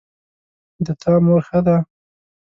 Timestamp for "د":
0.85-0.87